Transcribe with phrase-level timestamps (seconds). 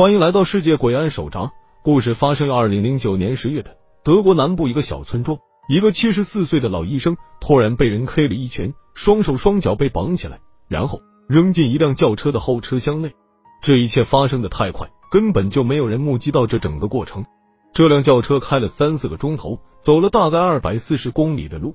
[0.00, 1.52] 欢迎来到世界鬼案手札。
[1.82, 13.12] 故事发生于二零零九年十月的德国南部一个小村庄，一个七十四岁的老医生突然被人 K 了一拳，双手双脚被绑起来，然后扔进一辆轿车的后车厢内。
[13.60, 17.26] 这一切发生的太快，根本就没有人目击到这整个过程。
[17.74, 21.74] 这辆轿车开了三四个钟头，走了大概二百四十公里的路。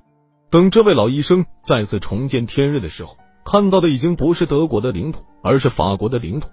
[0.50, 6.48] 等这位老医生再次重见天日的时候，看到的已经不是德国的领土，而是法国的领土。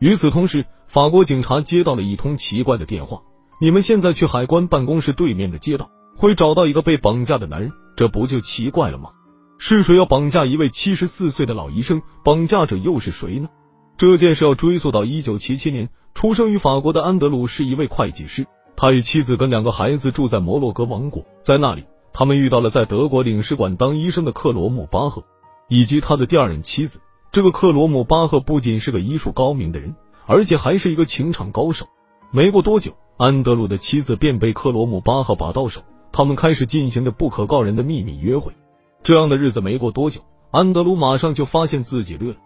[0.00, 3.22] 与此同时，法国警察接到了一通奇怪的电话
[3.60, 9.10] ：“你们现在去海关办公室对面的街道，会找到一个被绑架的男人。”这不就奇怪了吗？
[9.58, 12.02] 是谁要绑架一位七十四岁的老医生？
[12.24, 13.48] 绑架者又是谁呢？
[13.96, 18.46] 这件事要追溯到一九七七年，出生于法国的安德鲁是一位会计师，
[18.76, 25.24] 他与妻子跟两个孩子住在摩洛哥王国，在那里，他们遇到了在德国领事馆当医生的克罗姆巴赫
[25.68, 27.00] 以及他的第二任妻子。
[27.30, 29.94] 这个克罗姆巴赫不仅是个医术高明的人，
[30.26, 31.86] 而且还是一个情场高手。
[32.30, 38.54] 没过多久，安德鲁的妻子便被克罗姆巴赫把到手，他们开始进行着不可告人的秘密约会。
[39.02, 42.36] 这样的日子没过多久，安德鲁马上就发现自己绿了。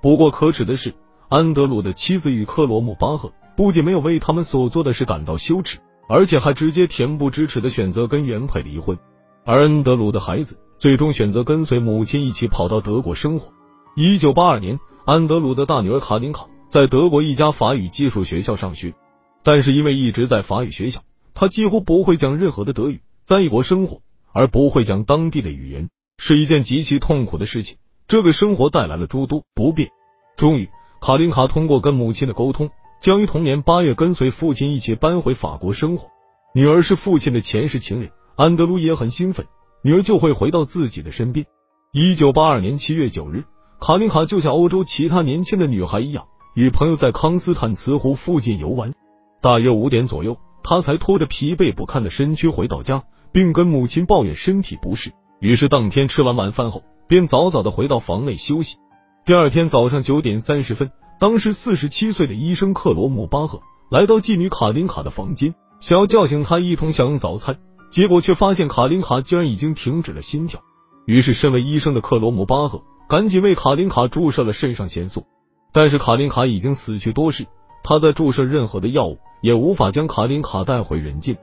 [0.00, 0.94] 不过可耻的是，
[1.28, 8.98] 安德鲁的妻子与克罗姆巴赫不仅没有为他们所做的事感到羞耻，而且还直接恬不知耻的选择跟原配离婚。
[9.44, 13.52] 而安德鲁的孩子最终选择跟随母亲一起跑到德国生活。
[13.96, 18.94] 一九八二年，安德鲁的大女儿卡琳卡在德国一家法语技术学校上学，
[19.42, 21.00] 但是因为一直在法语学校，
[21.34, 23.02] 她几乎不会讲任何的德语。
[23.24, 24.00] 在异国生活
[24.32, 27.78] 而不会讲当地的语言，是一件极其痛苦的事情。
[28.06, 29.90] 这个生活带来了诸多不便。
[30.36, 30.68] 终于，
[31.00, 32.70] 卡琳卡通过跟母亲的沟通，
[33.02, 36.08] 将于同年八月跟随父亲一起搬回法国生活。
[36.54, 39.46] 女儿是父亲的前世情人，安德鲁也很兴奋，
[39.82, 41.46] 女儿就会回到自己的身边。
[41.92, 43.44] 一九八二年七月九日。
[43.80, 48.92] 卡琳卡就像欧洲其他年轻的女孩一样，与朋友在康斯坦茨湖附近游玩。
[49.40, 55.12] 大约五点左右，她才拖着疲惫不堪的身躯回到家，并跟母亲抱怨身体不适。
[55.40, 58.76] 于是当天吃完晚饭后，便早早的回到房内休息。
[59.24, 67.58] 第二天早上九点三十分，当时四十七岁的医生克罗姆巴赫来到妓女卡琳卡的房间，想要叫醒她一同享用早餐，
[67.90, 70.60] 结果却发现卡琳卡竟然已经停止了心跳。
[71.06, 72.82] 于是，身为医生的克罗姆巴赫。
[73.10, 75.24] 赶紧为卡琳卡注射了肾上腺素，
[75.72, 77.44] 但是卡琳卡已经死去多时，
[77.82, 81.36] 他在注射任何的药物也无法将卡琳卡带回人间。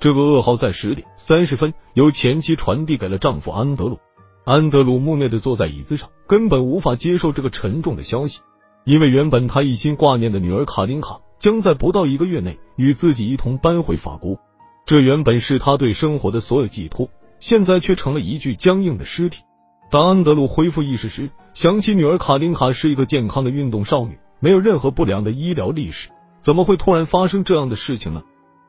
[0.00, 4.00] 这个噩耗在十点三十分由前妻传递给了丈夫安德鲁。
[4.44, 8.40] 安德鲁木讷的坐在椅子上，根本无法接受这个沉重的消息，
[8.84, 14.40] 因为原本他一心挂念的女儿卡琳卡将在不到一个月内与自己一同搬回法国，
[14.84, 19.44] 这原本是他对生活的所有寄托，现在却成了一具僵硬的尸体。
[19.92, 26.08] 当安德鲁恢复意识时，想起女儿卡琳卡是一个健康的运动少女，没有任何不良的医疗历史，
[26.40, 28.22] 怎么会突然发生这样的事情呢？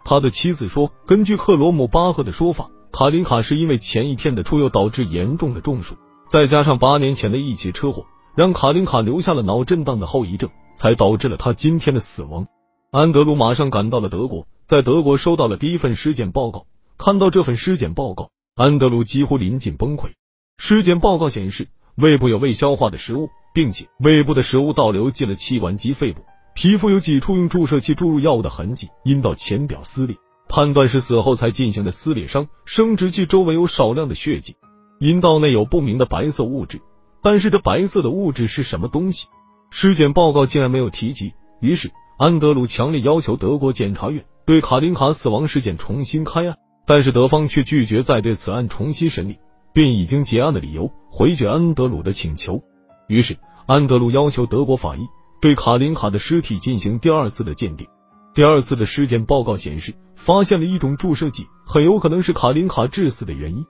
[0.03, 5.95] 他的妻子说，根据克罗姆巴赫的说法，卡琳卡是因为前一天的出游导致严重的中暑，
[6.27, 8.05] 再加上八年前的一起车祸，
[8.35, 12.47] 让卡琳卡留下了脑震荡的后遗症，才导致了她今天的死亡。
[12.91, 16.65] 安德鲁马上赶到了德国，在德国收到了第一份尸检报告，
[16.97, 20.11] 看到这份尸检报告，安德鲁几乎临近崩溃。
[20.57, 26.21] 尸检报告显示，胃部有未消化的食物，并且胃部的食物倒流进了气管及肺部。
[26.55, 30.15] 皮肤有几处用注射器注入药物的痕迹，阴道浅表撕裂，
[30.47, 32.47] 判断是死后才进行的撕裂伤。
[32.63, 34.55] 生殖器周围有少量的血迹，
[34.99, 36.79] 阴道内有不明的白色物质，
[37.21, 39.27] 但是这白色的物质是什么东西？
[39.69, 41.33] 尸检报告竟然没有提及。
[41.59, 49.39] 于是安德鲁强烈要求德国检察院对卡琳卡死亡事件重新开案，但是德方却拒绝再对此案重新审理。
[49.73, 52.61] 便已经结案的理由回绝安德鲁的请求，
[53.07, 55.07] 于是安德鲁要求德国法医
[55.41, 57.87] 对卡琳卡的尸体进行第二次的鉴定。
[58.35, 63.65] 第二次的尸检报告显示，发现了一种注射剂，很有可能是卡琳卡致死的原因。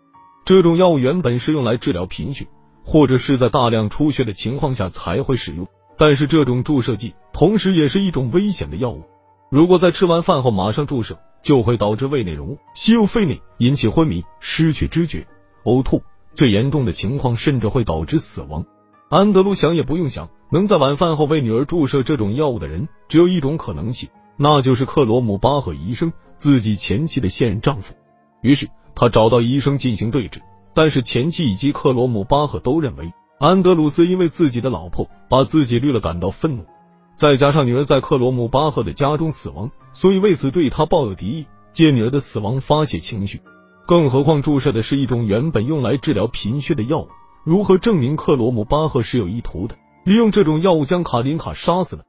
[0.45, 2.47] 这种药物原本是用来治疗贫血，
[2.83, 5.67] 或者是在大量出血的情况下才会使用。
[5.97, 9.03] 但是这种注射剂同时也是一种危险的药物，
[9.49, 15.27] 如果在吃完饭后马上注射，就会导致胃内容物吸入肺内，引起昏迷、失去知觉。
[15.63, 18.65] 呕吐，最严重的情况甚至会导致死亡。
[19.09, 27.93] 安德鲁想也不用想，能在晚饭后为女儿注射这种药物的人，只有一种可能性，那就是克罗姆巴赫医生自己前妻的现任丈夫。
[28.41, 30.41] 于是他找到医生进行对质，
[30.73, 36.65] 但是前妻以及克罗姆巴赫都认为安德鲁斯因为自己的老婆把自己绿了感到愤怒，
[37.15, 43.41] 再加上女儿在克罗姆巴赫的家中死亡，所以为此对他抱有敌意，借女儿的死亡发泄情绪。
[43.85, 47.09] 更何况注射的是一种原本用来治疗贫血的药物，
[47.43, 49.75] 如何证明克罗姆巴赫是有意图的
[50.05, 52.03] 利用这种药物将卡琳卡杀死呢？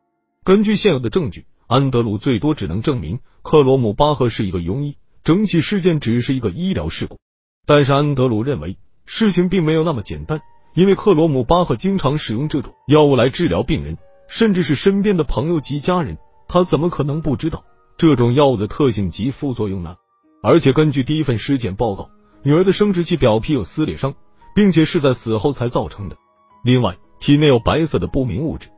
[0.44, 7.19] 根据现有的证据，安德鲁最多只能证明克罗姆巴赫是一个庸医，整起事件只是一个医疗事故。
[7.67, 10.43] 但是安德鲁认为事情并没有那么简单，
[10.75, 13.99] 因为克罗姆巴赫经常使用这种药物来治疗病人，
[14.29, 17.65] 甚至是身边的朋友及家人，他怎么可能不知道
[17.97, 19.97] 这种药物的特性及副作用呢？
[20.46, 22.11] 而且根据第一份尸检报告，
[22.43, 24.14] 女儿的生殖器表皮有撕裂伤，
[24.55, 26.19] 并且是在死后才造成的。
[26.62, 28.69] 另外，体内有白色的不明物质，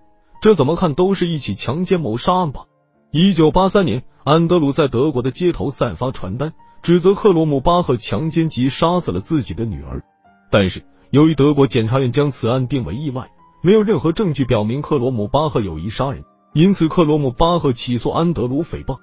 [0.41, 2.67] 这怎么看都是一起强奸谋杀案吧？
[3.11, 6.53] 一九八三年，安德鲁在德国的街头散发传单。
[6.83, 10.05] 指责克罗姆巴赫强奸及杀死了自己的女儿，
[10.53, 13.29] 但是由于德国检察院将此案定为意外，
[13.61, 16.23] 没有任何证据表明克罗姆巴赫有意杀人，
[16.53, 18.99] 因此克罗姆巴赫起诉安德鲁诽谤。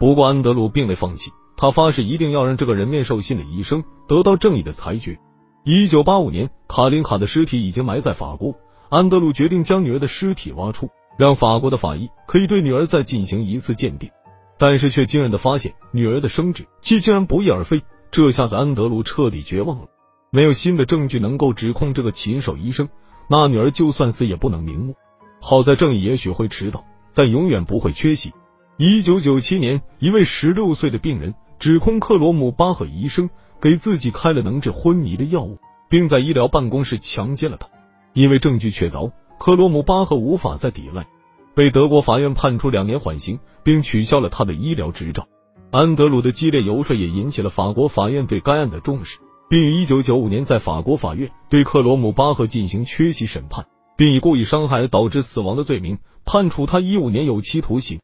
[0.00, 1.30] 不过安德鲁并未放弃，
[1.60, 5.18] 他发誓一定要让这个人面兽心的医生得到正义的裁决。
[5.64, 8.54] 一九八五年，卡琳卡的尸体已经埋在法国，
[8.88, 10.88] 安德鲁决定将女儿的尸体挖出，
[11.18, 14.10] 让法国的法医可以对女儿再进行一次鉴定。
[14.56, 17.82] 但是却惊人的发现，女儿的生殖器竟然不翼而飞，
[18.12, 19.88] 这下子安德鲁彻底绝望了。
[20.30, 22.88] 没有新的证据能够指控这个禽兽医生，
[23.28, 24.94] 那女儿就算死也不能瞑目。
[25.40, 26.84] 好在正义也许会迟到，
[27.14, 28.32] 但永远不会缺席。
[28.76, 35.58] 一九九七年，一位十六岁的病人指控克罗姆巴赫医生给自己开了能治昏迷的药物，
[35.90, 37.68] 并在医疗办公室强奸了他。
[38.12, 41.08] 因为证据确凿，克罗姆巴赫无法再抵赖。
[41.54, 45.26] 被德国法院判处两年缓刑，并取消了他的医疗执照。
[45.72, 49.18] 安德鲁的激烈游说也引起了法国法院对该案的重视，
[49.48, 53.66] 并于一九九五年在法国法院对克罗姆巴赫进行缺席审判，
[53.96, 57.98] 并以故意伤害导致死亡的罪名判处他一五年有期徒刑。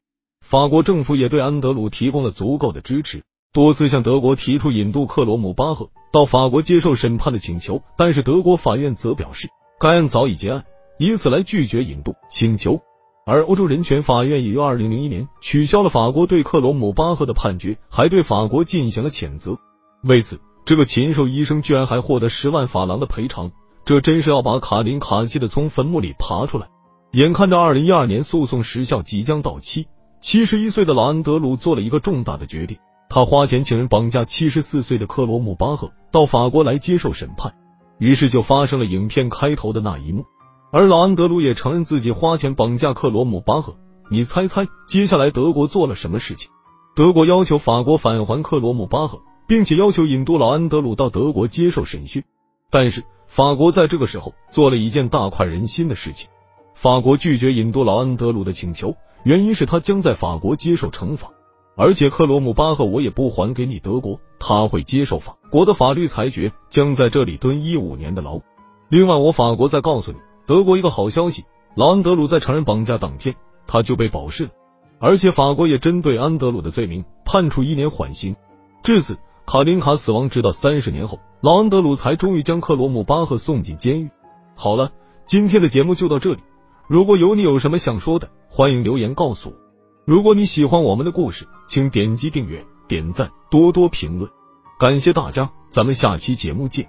[0.44, 3.22] 法国政府也对安德鲁提供了足够的支持，
[3.54, 9.48] 多次向德国提出引渡克罗姆巴赫到法国接受审判的请求，但是德国法院则表示
[9.78, 10.64] 该案早已结案，
[10.98, 12.80] 以此来拒绝引渡请求。
[13.24, 19.56] 而欧洲人权法院也于二零零一年取消了法国对克罗姆巴赫的判决，还对法国进行了谴责。
[20.02, 23.52] 为此，这个禽兽医生居然还获得十万法郎的赔偿，
[23.84, 26.66] 这真是要把卡林卡气的从坟墓里爬出来。
[27.12, 29.86] 眼看着二零一二年诉讼时效即将到期，
[30.20, 32.78] 七十一岁的老安德鲁做了一个重大的决定，
[33.08, 37.54] 他花钱请人绑架七十四岁的克罗姆巴赫到法国来接受审判，
[37.98, 40.24] 于是就发生了影片开头的那一幕。
[40.72, 43.76] 而老安德鲁也承认自己花钱绑架克罗姆巴赫，
[44.10, 46.50] 你猜猜接下来德国做了什么事情？
[46.96, 52.24] 德国要求法国返还克罗姆巴赫，并且要求引渡老安德鲁到德国接受审讯。
[52.70, 56.28] 但是法国在这个时候做了一件大快人心的事情，
[56.74, 61.30] 法国拒绝引渡老安德鲁的请求，原因是他将在法国接受惩罚，
[61.76, 68.40] 而且克罗姆巴赫我也不还给你德国，他会接受法国的法律裁决，将在这里蹲一五年的牢。
[68.88, 70.18] 另外，我法国再告诉你。
[70.46, 71.44] 德国一个好消息，
[71.74, 73.34] 老安德鲁在承认绑架当天，
[73.66, 74.50] 他就被保释了，
[74.98, 78.36] 而且法国也针对安德鲁的罪名判处一年缓刑。
[78.82, 79.16] 至此，
[79.46, 84.10] 卡林卡死亡直到三十年后，老安德鲁才终于将克罗姆巴赫送进监狱。
[84.54, 84.92] 好了，
[85.24, 86.40] 今天的节目就到这里。
[86.86, 89.56] 如果有你有什么想说的，欢迎留言告诉我。
[90.04, 94.30] 如果你喜欢我们的故事，请点击订阅、点赞、多多评论，
[94.78, 96.88] 感谢大家，咱们下期节目见。